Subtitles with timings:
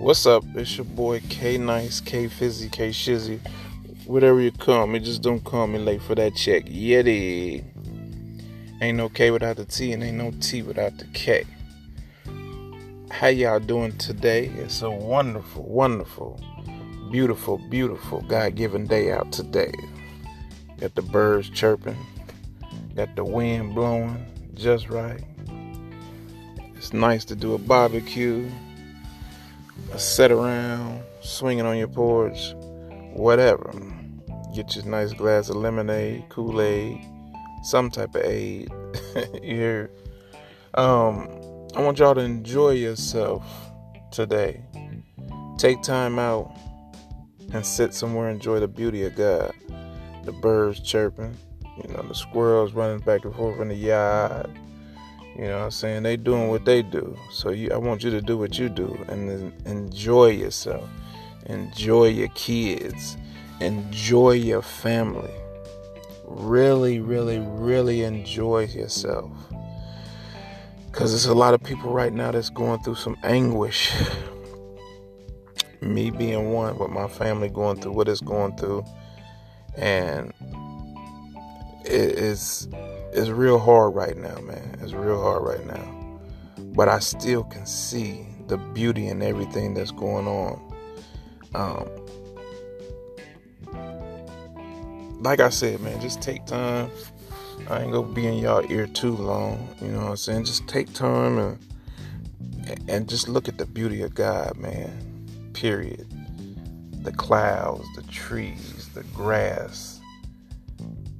[0.00, 0.44] What's up?
[0.54, 3.38] It's your boy K Nice, K Fizzy, K Shizzy.
[4.06, 6.64] Whatever you call me, just don't call me late for that check.
[6.64, 7.62] Yeti.
[8.80, 11.44] Ain't no K without the T and ain't no T without the K.
[13.10, 14.46] How y'all doing today?
[14.46, 16.40] It's a wonderful, wonderful,
[17.12, 19.74] beautiful, beautiful God given day out today.
[20.78, 21.98] Got the birds chirping,
[22.96, 24.24] got the wind blowing
[24.54, 25.22] just right.
[26.74, 28.50] It's nice to do a barbecue,
[29.96, 32.54] sit around, swinging on your porch,
[33.12, 33.72] whatever.
[34.54, 37.00] Get your nice glass of lemonade, Kool Aid,
[37.62, 38.70] some type of aid.
[39.42, 39.88] you?
[40.74, 41.28] Um,
[41.74, 43.44] I want y'all to enjoy yourself
[44.10, 44.64] today.
[45.58, 46.56] Take time out
[47.52, 49.52] and sit somewhere, enjoy the beauty of God.
[50.24, 51.36] The birds chirping,
[51.82, 54.50] you know, the squirrels running back and forth in the yard
[55.36, 56.02] you know what I'm saying?
[56.02, 57.16] They doing what they do.
[57.30, 60.88] So you, I want you to do what you do and enjoy yourself.
[61.46, 63.16] Enjoy your kids.
[63.60, 65.32] Enjoy your family.
[66.24, 69.30] Really, really, really enjoy yourself.
[70.86, 73.92] Because there's a lot of people right now that's going through some anguish.
[75.80, 78.84] Me being one, with my family going through what it's going through.
[79.76, 80.32] And
[81.84, 82.68] it is
[83.12, 84.78] it's real hard right now, man.
[84.80, 86.18] It's real hard right now.
[86.74, 90.60] But I still can see the beauty in everything that's going on.
[91.54, 91.88] Um,
[95.20, 96.90] like I said, man, just take time.
[97.68, 99.68] I ain't gonna be in y'all ear too long.
[99.80, 100.44] You know what I'm saying?
[100.44, 101.58] Just take time and
[102.88, 105.50] and just look at the beauty of God, man.
[105.52, 106.06] Period.
[107.02, 110.00] The clouds, the trees, the grass.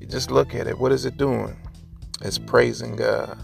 [0.00, 0.78] You just look at it.
[0.78, 1.56] What is it doing?
[2.22, 3.38] Is praising God,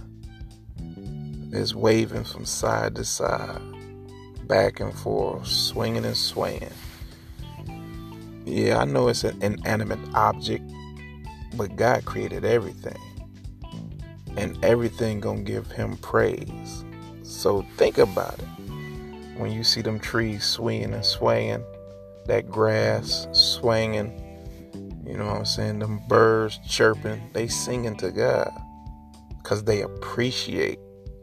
[1.52, 3.60] is waving from side to side,
[4.46, 6.72] back and forth, swinging and swaying.
[8.44, 10.64] Yeah, I know it's an inanimate object,
[11.56, 12.98] but God created everything.
[14.36, 16.84] And everything gonna give him praise.
[17.22, 18.48] So think about it.
[19.36, 21.64] When you see them trees swinging and swaying,
[22.26, 24.21] that grass swinging,
[25.12, 25.80] you know what I'm saying?
[25.80, 28.50] Them birds chirping, they singing to God
[29.36, 30.78] because they appreciate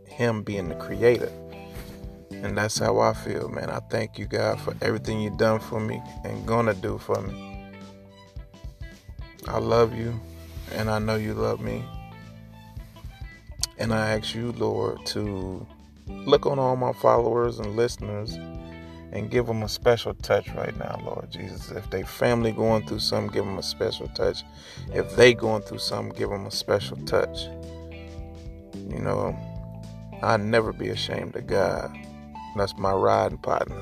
[0.05, 1.31] Him being the creator.
[2.29, 3.71] And that's how I feel, man.
[3.71, 7.71] I thank you, God, for everything you've done for me and gonna do for me.
[9.47, 10.19] I love you,
[10.73, 11.83] and I know you love me.
[13.79, 15.65] And I ask you, Lord, to
[16.05, 18.37] look on all my followers and listeners
[19.11, 21.71] and give them a special touch right now, Lord Jesus.
[21.71, 24.43] If they family going through something, give them a special touch.
[24.93, 27.47] If they going through something, give them a special touch.
[28.89, 29.37] You know,
[30.21, 31.95] i never be ashamed of God.
[32.55, 33.79] That's my riding partner.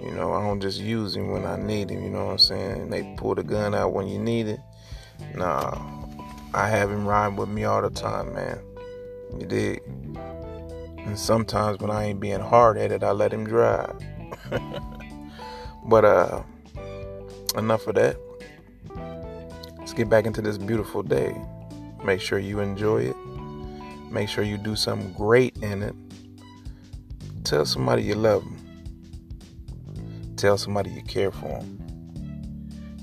[0.00, 2.38] You know, I don't just use him when I need him, you know what I'm
[2.38, 2.90] saying?
[2.90, 4.60] They pull the gun out when you need it.
[5.34, 5.80] Nah,
[6.52, 8.60] I have him riding with me all the time, man.
[9.38, 9.82] You dig?
[10.98, 13.96] And sometimes when I ain't being hard at it, I let him drive.
[15.84, 16.42] but uh
[17.56, 18.16] enough of that.
[19.78, 21.36] Let's get back into this beautiful day.
[22.04, 23.16] Make sure you enjoy it.
[24.10, 25.94] Make sure you do something great in it.
[27.44, 30.34] Tell somebody you love them.
[30.36, 31.80] Tell somebody you care for them.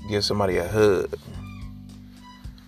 [0.08, 1.14] Give somebody a hug.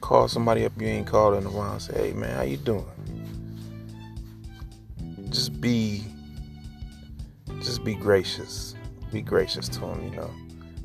[0.01, 2.57] Call somebody up you ain't called in a while and say, hey man, how you
[2.57, 2.85] doing?
[5.31, 6.05] Just be
[7.85, 8.75] be gracious.
[9.13, 10.31] Be gracious to them, you know.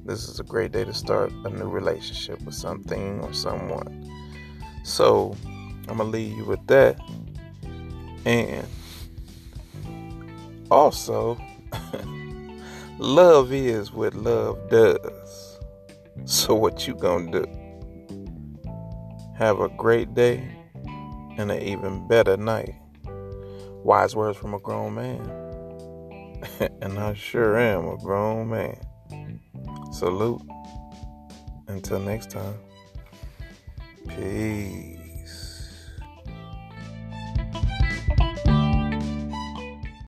[0.05, 4.11] This is a great day to start a new relationship with something or someone.
[4.83, 5.35] So,
[5.87, 6.99] I'm going to leave you with that.
[8.25, 8.67] And
[10.69, 11.39] also,
[12.97, 15.59] love is what love does.
[16.25, 18.55] So, what you going to do?
[19.37, 20.43] Have a great day
[21.37, 22.75] and an even better night.
[23.83, 25.48] Wise words from a grown man.
[26.81, 29.39] and I sure am a grown man.
[29.91, 30.41] Salute.
[31.67, 32.55] Until next time.
[34.07, 34.98] Peace.